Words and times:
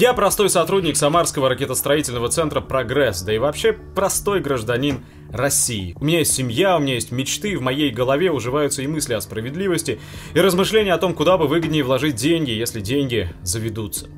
Я 0.00 0.14
простой 0.14 0.48
сотрудник 0.48 0.96
Самарского 0.96 1.50
ракетостроительного 1.50 2.30
центра 2.30 2.62
«Прогресс», 2.62 3.20
да 3.20 3.34
и 3.34 3.38
вообще 3.38 3.74
простой 3.74 4.40
гражданин 4.40 5.04
России. 5.30 5.94
У 6.00 6.04
меня 6.06 6.20
есть 6.20 6.32
семья, 6.32 6.78
у 6.78 6.80
меня 6.80 6.94
есть 6.94 7.12
мечты, 7.12 7.58
в 7.58 7.60
моей 7.60 7.90
голове 7.90 8.30
уживаются 8.30 8.80
и 8.80 8.86
мысли 8.86 9.12
о 9.12 9.20
справедливости, 9.20 10.00
и 10.32 10.40
размышления 10.40 10.94
о 10.94 10.98
том, 10.98 11.12
куда 11.12 11.36
бы 11.36 11.46
выгоднее 11.46 11.84
вложить 11.84 12.14
деньги, 12.14 12.50
если 12.50 12.80
деньги 12.80 13.28
заведутся. 13.42 14.08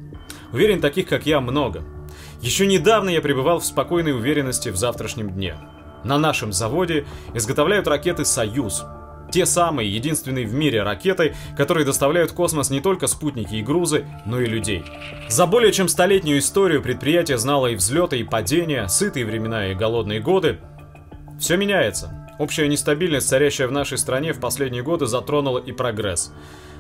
Уверен, 0.53 0.81
таких 0.81 1.09
как 1.09 1.27
я 1.27 1.41
много. 1.41 1.83
Еще 2.41 2.69
недавно 2.69 3.11
я 3.11 3.21
пребывал 3.21 3.59
в 3.59 3.67
спокойной 3.67 4.13
уверенности 4.13 4.69
в 4.69 4.77
завтрашнем 4.77 5.31
дне. 5.31 5.57
На 6.05 6.17
нашем 6.17 6.53
заводе 6.53 7.07
изготовляют 7.35 7.89
ракеты 7.89 8.25
«Союз», 8.25 8.85
те 9.33 9.47
самые, 9.47 9.93
единственные 9.93 10.47
в 10.47 10.55
мире 10.55 10.83
ракеты, 10.83 11.35
которые 11.57 11.85
доставляют 11.85 12.31
в 12.31 12.35
космос 12.35 12.71
не 12.71 12.81
только 12.81 13.09
спутники 13.09 13.57
и 13.57 13.63
грузы, 13.63 14.05
но 14.27 14.41
и 14.41 14.47
людей. 14.47 14.85
За 15.29 15.47
более 15.47 15.73
чем 15.73 15.89
столетнюю 15.89 16.39
историю 16.39 16.83
предприятие 16.83 17.39
знало 17.39 17.69
и 17.69 17.75
взлеты, 17.75 18.21
и 18.21 18.25
падения, 18.25 18.87
сытые 18.87 19.27
времена 19.27 19.73
и 19.73 19.75
голодные 19.75 20.21
годы. 20.21 20.59
Все 21.41 21.57
меняется. 21.57 22.31
Общая 22.39 22.69
нестабильность, 22.69 23.29
царящая 23.29 23.69
в 23.69 23.73
нашей 23.73 23.99
стране 23.99 24.33
в 24.33 24.41
последние 24.41 24.83
годы, 24.83 25.07
затронула 25.07 25.59
и 25.59 25.73
прогресс. 25.73 26.33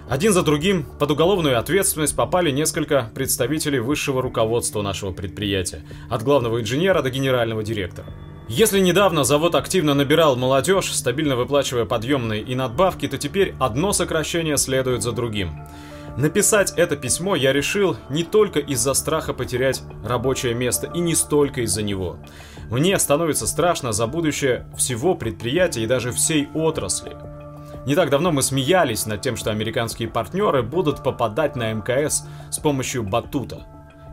Один 0.08 0.32
за 0.32 0.42
другим 0.42 0.84
под 0.98 1.10
уголовную 1.10 1.58
ответственность 1.58 2.16
попали 2.16 2.50
несколько 2.50 3.10
представителей 3.14 3.78
высшего 3.78 4.20
руководства 4.20 4.82
нашего 4.82 5.12
предприятия, 5.12 5.82
от 6.10 6.22
главного 6.22 6.60
инженера 6.60 7.02
до 7.02 7.10
генерального 7.10 7.62
директора. 7.62 8.08
Если 8.48 8.80
недавно 8.80 9.24
завод 9.24 9.54
активно 9.54 9.94
набирал 9.94 10.36
молодежь, 10.36 10.92
стабильно 10.92 11.36
выплачивая 11.36 11.84
подъемные 11.84 12.42
и 12.42 12.54
надбавки, 12.54 13.08
то 13.08 13.16
теперь 13.16 13.54
одно 13.58 13.92
сокращение 13.92 14.56
следует 14.56 15.02
за 15.02 15.12
другим. 15.12 15.52
Написать 16.16 16.74
это 16.76 16.96
письмо 16.96 17.36
я 17.36 17.52
решил 17.52 17.96
не 18.10 18.22
только 18.22 18.58
из-за 18.58 18.92
страха 18.92 19.32
потерять 19.32 19.82
рабочее 20.04 20.54
место 20.54 20.90
и 20.92 21.00
не 21.00 21.14
столько 21.14 21.62
из-за 21.62 21.82
него. 21.82 22.18
Мне 22.70 22.98
становится 22.98 23.46
страшно 23.46 23.92
за 23.92 24.06
будущее 24.06 24.66
всего 24.76 25.14
предприятия 25.14 25.82
и 25.82 25.86
даже 25.86 26.12
всей 26.12 26.48
отрасли. 26.52 27.16
Не 27.86 27.94
так 27.94 28.10
давно 28.10 28.30
мы 28.30 28.42
смеялись 28.42 29.06
над 29.06 29.22
тем, 29.22 29.36
что 29.36 29.50
американские 29.50 30.08
партнеры 30.08 30.62
будут 30.62 31.02
попадать 31.02 31.56
на 31.56 31.72
МКС 31.72 32.24
с 32.50 32.58
помощью 32.58 33.02
батута. 33.02 33.66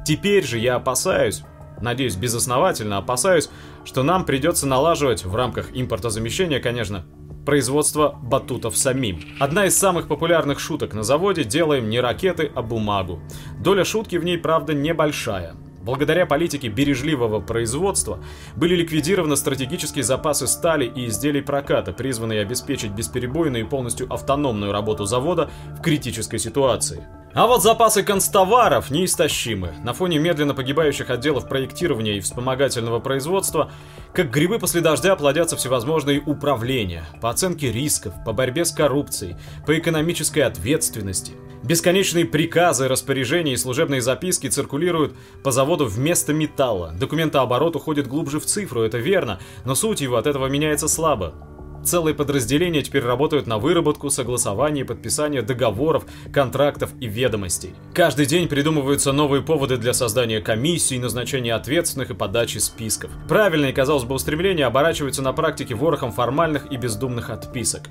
Теперь 0.06 0.46
же 0.46 0.58
я 0.58 0.76
опасаюсь, 0.76 1.44
надеюсь, 1.82 2.16
безосновательно 2.16 2.98
опасаюсь, 2.98 3.50
что 3.86 4.04
нам 4.04 4.26
придется 4.26 4.68
налаживать, 4.68 5.26
в 5.26 5.36
рамках 5.36 5.70
импортозамещения, 5.74 6.60
конечно, 6.60 7.06
производство 7.46 8.16
батутов 8.22 8.78
самим. 8.78 9.22
Одна 9.40 9.66
из 9.66 9.78
самых 9.78 10.08
популярных 10.08 10.60
шуток 10.60 10.94
на 10.94 11.04
заводе 11.04 11.44
«делаем 11.44 11.90
не 11.90 12.00
ракеты, 12.00 12.52
а 12.54 12.62
бумагу». 12.62 13.20
Доля 13.60 13.84
шутки 13.84 14.18
в 14.18 14.24
ней, 14.24 14.38
правда, 14.38 14.74
небольшая. 14.74 15.56
Благодаря 15.82 16.26
политике 16.26 16.68
бережливого 16.68 17.40
производства 17.40 18.24
были 18.56 18.76
ликвидированы 18.76 19.36
стратегические 19.36 20.04
запасы 20.04 20.46
стали 20.46 20.86
и 20.86 21.08
изделий 21.08 21.42
проката, 21.42 21.94
призванные 21.94 22.42
обеспечить 22.42 22.92
бесперебойную 22.92 23.66
и 23.66 23.68
полностью 23.68 24.12
автономную 24.14 24.72
работу 24.72 25.06
завода 25.06 25.50
в 25.78 25.82
критической 25.82 26.38
ситуации. 26.38 27.08
А 27.36 27.46
вот 27.46 27.62
запасы 27.62 28.02
констоваров 28.02 28.90
неистощимы. 28.90 29.76
На 29.84 29.94
фоне 29.94 30.18
медленно 30.18 30.56
погибающих 30.56 31.12
отделов 31.12 31.48
проектирования 31.48 32.18
и 32.18 32.22
вспомогательного 32.22 33.00
производства, 33.00 33.72
как 34.14 34.32
грибы 34.32 34.58
после 34.58 34.82
дождя 34.82 35.16
плодятся 35.16 35.56
всевозможные 35.56 36.22
управления, 36.22 37.06
по 37.22 37.30
оценке 37.30 37.72
рисков, 37.72 38.14
по 38.26 38.34
борьбе 38.34 38.66
с 38.66 38.72
коррупцией, 38.72 39.36
по 39.68 39.78
экономической 39.78 40.40
ответственности. 40.40 41.34
Бесконечные 41.62 42.26
приказы, 42.26 42.88
распоряжения 42.88 43.54
и 43.54 43.58
служебные 43.58 44.02
записки 44.02 44.48
циркулируют 44.48 45.14
по 45.44 45.52
заводу 45.52 45.86
вместо 45.86 46.34
металла. 46.34 46.96
Документооборот 47.00 47.76
уходит 47.76 48.08
глубже 48.08 48.40
в 48.40 48.46
цифру, 48.46 48.82
это 48.82 48.98
верно, 48.98 49.40
но 49.66 49.76
суть 49.76 50.02
его 50.02 50.16
от 50.16 50.26
этого 50.26 50.48
меняется 50.48 50.88
слабо. 50.88 51.36
Целые 51.84 52.14
подразделения 52.14 52.82
теперь 52.82 53.04
работают 53.04 53.48
на 53.48 53.58
выработку, 53.58 54.10
согласование 54.10 54.84
и 54.84 54.88
подписание 54.88 55.42
договоров, 55.42 56.06
контрактов 56.32 56.92
и 57.00 57.08
ведомостей. 57.08 57.74
Каждый 57.94 58.26
день 58.26 58.48
придумываются 58.48 59.12
новые 59.12 59.42
поводы 59.42 59.78
для 59.78 59.94
создания 59.94 60.42
комиссий, 60.42 61.00
назначения 61.00 61.56
ответственных 61.56 62.12
и 62.12 62.14
подачи 62.14 62.58
списков. 62.58 63.12
Правильные, 63.28 63.74
казалось 63.74 64.04
бы, 64.04 64.16
устремления 64.16 64.66
оборачиваются 64.66 65.22
на 65.22 65.34
практике 65.34 65.76
ворохом 65.76 66.12
формальных 66.12 66.72
и 66.72 66.78
бездумных 66.78 67.30
отписок. 67.30 67.84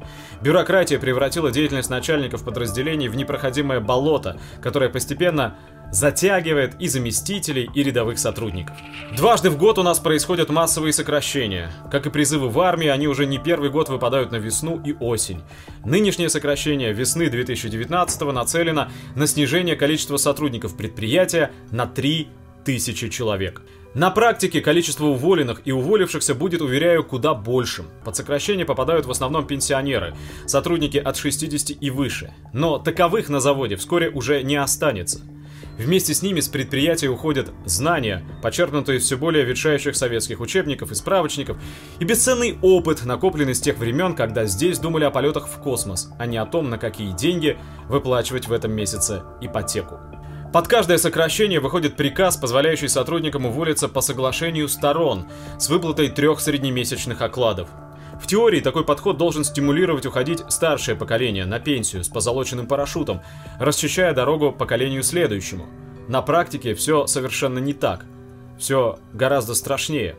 Бюрократия 0.42 0.98
превратила 0.98 1.50
деятельность 1.50 1.90
начальников 1.90 2.44
подразделений 2.44 3.08
в 3.08 3.16
непроходимое 3.16 3.80
болото, 3.80 4.38
которое 4.62 4.90
постепенно 4.90 5.56
затягивает 5.90 6.74
и 6.78 6.88
заместителей, 6.88 7.68
и 7.74 7.82
рядовых 7.82 8.18
сотрудников. 8.18 8.76
Дважды 9.16 9.50
в 9.50 9.58
год 9.58 9.78
у 9.78 9.82
нас 9.82 9.98
происходят 9.98 10.50
массовые 10.50 10.92
сокращения. 10.92 11.70
Как 11.90 12.06
и 12.06 12.10
призывы 12.10 12.48
в 12.48 12.60
армии, 12.60 12.88
они 12.88 13.08
уже 13.08 13.26
не 13.26 13.38
первый 13.38 13.70
год 13.70 13.88
выпадают 13.88 14.32
на 14.32 14.36
весну 14.36 14.80
и 14.84 14.94
осень. 15.00 15.42
Нынешнее 15.84 16.28
сокращение 16.28 16.92
весны 16.92 17.28
2019 17.30 18.20
нацелено 18.32 18.90
на 19.14 19.26
снижение 19.26 19.76
количества 19.76 20.16
сотрудников 20.16 20.76
предприятия 20.76 21.50
на 21.70 21.86
3000 21.86 23.08
человек. 23.08 23.62
На 23.94 24.10
практике 24.10 24.60
количество 24.60 25.06
уволенных 25.06 25.62
и 25.64 25.72
уволившихся 25.72 26.34
будет, 26.34 26.60
уверяю, 26.60 27.02
куда 27.02 27.32
большим. 27.34 27.86
Под 28.04 28.14
сокращение 28.14 28.66
попадают 28.66 29.06
в 29.06 29.10
основном 29.10 29.46
пенсионеры, 29.46 30.14
сотрудники 30.46 30.98
от 30.98 31.16
60 31.16 31.78
и 31.80 31.90
выше. 31.90 32.32
Но 32.52 32.78
таковых 32.78 33.30
на 33.30 33.40
заводе 33.40 33.76
вскоре 33.76 34.10
уже 34.10 34.42
не 34.42 34.56
останется. 34.56 35.22
Вместе 35.78 36.12
с 36.12 36.22
ними 36.22 36.40
с 36.40 36.48
предприятия 36.48 37.08
уходят 37.08 37.52
знания, 37.64 38.24
почерпнутые 38.42 38.98
из 38.98 39.04
все 39.04 39.16
более 39.16 39.44
ветшающих 39.44 39.96
советских 39.96 40.40
учебников 40.40 40.90
и 40.90 40.96
справочников, 40.96 41.56
и 42.00 42.04
бесценный 42.04 42.58
опыт, 42.62 43.04
накопленный 43.04 43.54
с 43.54 43.60
тех 43.60 43.78
времен, 43.78 44.16
когда 44.16 44.44
здесь 44.44 44.80
думали 44.80 45.04
о 45.04 45.12
полетах 45.12 45.46
в 45.46 45.62
космос, 45.62 46.10
а 46.18 46.26
не 46.26 46.36
о 46.36 46.46
том, 46.46 46.68
на 46.68 46.78
какие 46.78 47.12
деньги 47.12 47.56
выплачивать 47.88 48.48
в 48.48 48.52
этом 48.52 48.72
месяце 48.72 49.22
ипотеку. 49.40 50.00
Под 50.52 50.66
каждое 50.66 50.98
сокращение 50.98 51.60
выходит 51.60 51.94
приказ, 51.94 52.36
позволяющий 52.36 52.88
сотрудникам 52.88 53.46
уволиться 53.46 53.88
по 53.88 54.00
соглашению 54.00 54.68
сторон 54.68 55.28
с 55.58 55.68
выплатой 55.68 56.08
трех 56.08 56.40
среднемесячных 56.40 57.20
окладов. 57.20 57.68
В 58.20 58.26
теории 58.26 58.60
такой 58.60 58.84
подход 58.84 59.16
должен 59.16 59.44
стимулировать 59.44 60.06
уходить 60.06 60.42
старшее 60.48 60.96
поколение 60.96 61.46
на 61.46 61.60
пенсию 61.60 62.04
с 62.04 62.08
позолоченным 62.08 62.66
парашютом, 62.66 63.22
расчищая 63.58 64.12
дорогу 64.12 64.52
поколению 64.52 65.02
следующему. 65.02 65.66
На 66.08 66.22
практике 66.22 66.74
все 66.74 67.06
совершенно 67.06 67.58
не 67.58 67.74
так. 67.74 68.04
Все 68.58 68.98
гораздо 69.12 69.54
страшнее. 69.54 70.16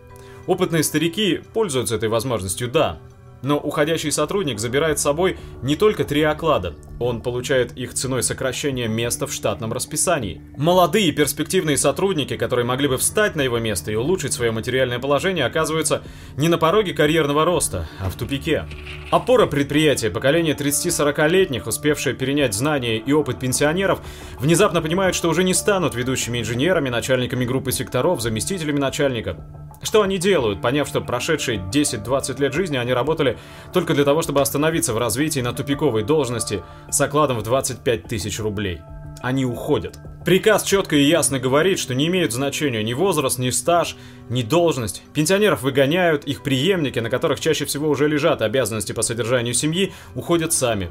Опытные 0.48 0.84
старики 0.84 1.42
пользуются 1.54 1.96
этой 1.96 2.10
возможностью, 2.10 2.70
да, 2.70 3.00
но 3.42 3.58
уходящий 3.58 4.12
сотрудник 4.12 4.60
забирает 4.60 5.00
с 5.00 5.04
собой 5.04 5.38
не 5.62 5.76
только 5.76 6.04
три 6.04 6.24
оклада, 6.24 6.76
он 7.00 7.22
получает 7.22 7.78
их 7.78 7.94
ценой 7.94 8.24
сокращения 8.24 8.88
места 8.88 9.26
в 9.26 9.34
штатном 9.34 9.72
расписании. 9.72 10.42
Молодые 10.58 11.12
перспективные 11.12 11.78
сотрудники, 11.78 12.36
которые 12.36 12.66
могли 12.66 12.88
бы 12.88 12.98
встать 12.98 13.36
на 13.36 13.42
его 13.42 13.60
место 13.60 13.92
и 13.92 13.96
улучшить 13.96 14.34
свое 14.34 14.52
материальное 14.52 15.00
положение, 15.00 15.46
оказываются 15.46 16.04
не 16.36 16.50
на 16.50 16.58
пороге 16.58 16.94
карьерного 16.94 17.46
роста, 17.46 17.88
а 18.00 18.10
в 18.10 18.16
тупике. 18.16 18.66
Опора 19.12 19.46
предприятия, 19.48 20.10
поколение 20.10 20.56
30-40-летних, 20.56 21.68
успевшее 21.68 22.16
перенять 22.16 22.54
знания 22.54 22.98
и 22.98 23.14
опыт 23.14 23.40
пенсионеров, 23.40 24.02
внезапно 24.40 24.82
понимают, 24.82 25.16
что 25.16 25.30
уже 25.30 25.44
не 25.44 25.54
станут 25.54 25.96
ведущими 25.96 26.40
инженерами, 26.40 26.90
начальниками 26.90 27.46
группы 27.46 27.72
секторов, 27.72 28.22
заместителями 28.22 28.80
начальника. 28.80 29.59
Что 29.82 30.02
они 30.02 30.18
делают, 30.18 30.62
поняв, 30.62 30.88
что 30.88 31.02
прошедшие 31.02 31.60
10-20 31.72 32.42
лет 32.42 32.54
жизни 32.54 32.78
они 32.78 32.94
работали 32.94 33.38
только 33.74 33.94
для 33.94 34.04
того, 34.04 34.22
чтобы 34.22 34.42
остановиться 34.42 34.94
в 34.94 34.98
развитии 34.98 35.40
на 35.40 35.54
тупиковой 35.54 36.04
должности 36.04 36.64
с 36.90 37.00
окладом 37.00 37.40
в 37.40 37.44
25 37.44 38.04
тысяч 38.04 38.40
рублей? 38.40 38.82
Они 39.22 39.46
уходят. 39.46 40.00
Приказ 40.26 40.64
четко 40.64 40.96
и 40.96 41.04
ясно 41.04 41.40
говорит, 41.40 41.80
что 41.80 41.96
не 41.96 42.08
имеют 42.08 42.34
значения 42.34 42.84
ни 42.84 42.94
возраст, 42.94 43.40
ни 43.40 43.50
стаж, 43.50 43.96
ни 44.30 44.44
должность. 44.44 45.02
Пенсионеров 45.14 45.62
выгоняют, 45.62 46.26
их 46.26 46.44
преемники, 46.44 47.00
на 47.00 47.10
которых 47.10 47.40
чаще 47.40 47.66
всего 47.66 47.90
уже 47.90 48.08
лежат 48.08 48.42
обязанности 48.42 48.92
по 48.92 49.02
содержанию 49.02 49.54
семьи, 49.54 49.94
уходят 50.16 50.54
сами. 50.54 50.90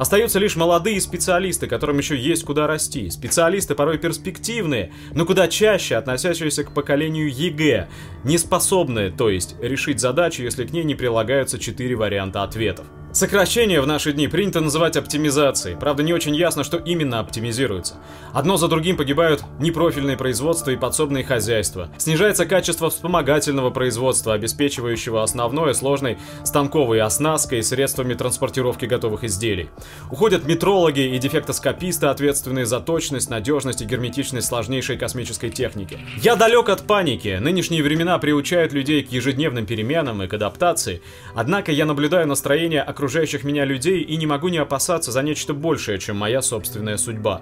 Остаются 0.00 0.38
лишь 0.38 0.56
молодые 0.56 0.98
специалисты, 0.98 1.66
которым 1.66 1.98
еще 1.98 2.16
есть 2.16 2.44
куда 2.44 2.66
расти. 2.66 3.10
Специалисты 3.10 3.74
порой 3.74 3.98
перспективные, 3.98 4.94
но 5.12 5.26
куда 5.26 5.46
чаще 5.46 5.96
относящиеся 5.96 6.64
к 6.64 6.72
поколению 6.72 7.30
ЕГЭ, 7.30 7.86
неспособные, 8.24 9.10
то 9.10 9.28
есть, 9.28 9.56
решить 9.60 10.00
задачу, 10.00 10.42
если 10.42 10.64
к 10.64 10.72
ней 10.72 10.84
не 10.84 10.94
прилагаются 10.94 11.58
четыре 11.58 11.96
варианта 11.96 12.42
ответов. 12.42 12.86
Сокращение 13.12 13.80
в 13.80 13.88
наши 13.88 14.12
дни 14.12 14.28
принято 14.28 14.60
называть 14.60 14.96
оптимизацией. 14.96 15.76
Правда, 15.76 16.04
не 16.04 16.12
очень 16.12 16.36
ясно, 16.36 16.62
что 16.62 16.76
именно 16.76 17.18
оптимизируется. 17.18 17.94
Одно 18.32 18.56
за 18.56 18.68
другим 18.68 18.96
погибают 18.96 19.42
непрофильные 19.58 20.16
производства 20.16 20.70
и 20.70 20.76
подсобные 20.76 21.24
хозяйства. 21.24 21.90
Снижается 21.98 22.46
качество 22.46 22.88
вспомогательного 22.88 23.70
производства, 23.70 24.34
обеспечивающего 24.34 25.24
основное 25.24 25.72
сложной 25.72 26.18
станковой 26.44 27.00
оснасткой 27.00 27.58
и 27.58 27.62
средствами 27.62 28.14
транспортировки 28.14 28.84
готовых 28.84 29.24
изделий. 29.24 29.70
Уходят 30.12 30.46
метрологи 30.46 31.00
и 31.00 31.18
дефектоскописты, 31.18 32.06
ответственные 32.06 32.64
за 32.64 32.78
точность, 32.78 33.28
надежность 33.28 33.82
и 33.82 33.86
герметичность 33.86 34.46
сложнейшей 34.46 34.96
космической 34.96 35.50
техники. 35.50 35.98
Я 36.22 36.36
далек 36.36 36.68
от 36.68 36.86
паники. 36.86 37.38
Нынешние 37.40 37.82
времена 37.82 38.16
приучают 38.20 38.72
людей 38.72 39.02
к 39.02 39.10
ежедневным 39.10 39.66
переменам 39.66 40.22
и 40.22 40.28
к 40.28 40.34
адаптации. 40.34 41.02
Однако 41.34 41.72
я 41.72 41.86
наблюдаю 41.86 42.28
настроение 42.28 42.82
окружающих 43.00 43.44
меня 43.44 43.64
людей 43.64 44.02
и 44.02 44.18
не 44.18 44.26
могу 44.26 44.48
не 44.48 44.58
опасаться 44.58 45.10
за 45.10 45.22
нечто 45.22 45.54
большее, 45.54 45.98
чем 45.98 46.18
моя 46.18 46.42
собственная 46.42 46.98
судьба. 46.98 47.40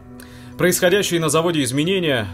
Происходящие 0.57 1.19
на 1.19 1.29
заводе 1.29 1.65
изменения 1.65 2.29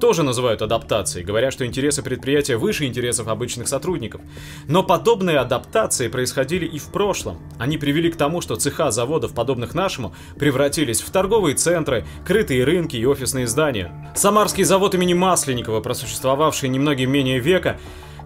тоже 0.00 0.22
называют 0.22 0.62
адаптацией, 0.62 1.26
говоря, 1.26 1.50
что 1.50 1.66
интересы 1.66 2.02
предприятия 2.02 2.56
выше 2.56 2.86
интересов 2.86 3.28
обычных 3.28 3.68
сотрудников. 3.68 4.22
Но 4.66 4.82
подобные 4.82 5.36
адаптации 5.36 6.08
происходили 6.08 6.64
и 6.64 6.78
в 6.78 6.90
прошлом. 6.90 7.36
Они 7.58 7.76
привели 7.76 8.10
к 8.10 8.16
тому, 8.16 8.40
что 8.40 8.56
цеха 8.56 8.90
заводов, 8.90 9.34
подобных 9.34 9.74
нашему, 9.74 10.14
превратились 10.38 11.02
в 11.02 11.10
торговые 11.10 11.56
центры, 11.56 12.06
крытые 12.26 12.64
рынки 12.64 12.96
и 12.96 13.04
офисные 13.04 13.46
здания. 13.46 14.10
Самарский 14.16 14.64
завод 14.64 14.94
имени 14.94 15.12
Масленникова, 15.12 15.80
просуществовавший 15.80 16.70
немногим 16.70 17.12
менее 17.12 17.40
века, 17.40 17.78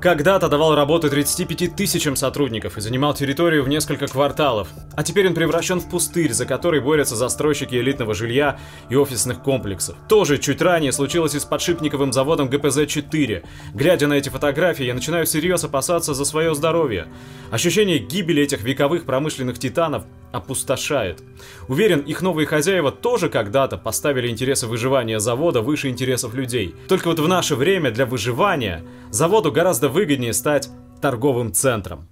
когда-то 0.05 0.51
давал 0.51 0.75
работу 0.75 1.09
35 1.09 1.77
тысячам 1.77 2.15
сотрудников 2.15 2.77
и 2.77 2.83
занимал 2.83 3.15
территорию 3.15 3.65
в 3.65 3.71
несколько 3.71 4.06
кварталов, 4.06 4.69
а 4.95 5.03
теперь 5.03 5.27
он 5.27 5.35
превращен 5.35 5.81
в 5.81 5.89
пустырь, 5.89 6.31
за 6.35 6.45
который 6.45 6.83
борются 6.83 7.17
застройщики 7.17 7.75
элитного 7.77 8.12
жилья 8.12 8.59
и 8.91 8.97
офисных 8.97 9.41
комплексов. 9.41 9.97
Тоже 10.06 10.37
чуть 10.37 10.61
ранее 10.61 10.93
случилось 10.93 11.35
и 11.35 11.39
с 11.39 11.47
подшипниковым 11.47 12.12
заводом 12.12 12.51
ГПЗ-4. 12.51 13.47
Глядя 13.73 14.06
на 14.06 14.12
эти 14.12 14.29
фотографии, 14.29 14.85
я 14.85 14.93
начинаю 14.93 15.25
всерьез 15.25 15.65
опасаться 15.65 16.12
за 16.12 16.27
свое 16.27 16.55
здоровье. 16.55 17.07
Ощущение 17.50 17.97
гибели 17.97 18.43
этих 18.43 18.62
вековых 18.62 19.07
промышленных 19.07 19.59
титанов 19.59 20.05
опустошает. 20.35 21.23
Уверен, 21.69 22.01
их 22.01 22.21
новые 22.21 22.47
хозяева 22.47 22.91
тоже 22.91 23.29
когда-то 23.29 23.79
поставили 23.79 24.29
интересы 24.29 24.67
выживания 24.67 25.21
завода 25.21 25.63
выше 25.63 25.89
интересов 25.89 26.35
людей. 26.35 26.75
Только 26.89 27.09
вот 27.09 27.21
в 27.21 27.29
наше 27.29 27.55
время 27.55 27.91
для 27.91 28.05
выживания 28.05 28.83
заводу 29.11 29.53
гораздо 29.53 29.89
выгоднее 29.89 30.33
стать 30.33 30.69
торговым 31.01 31.53
центром. 31.53 32.09